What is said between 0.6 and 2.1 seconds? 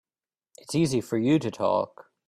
easy for you to talk.